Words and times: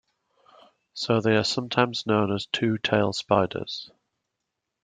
So 0.95 1.21
they 1.21 1.33
are 1.35 1.45
also 1.45 1.53
sometimes 1.53 2.07
known 2.07 2.33
as 2.33 2.47
"two-tailed 2.47 3.15
spiders". 3.15 3.91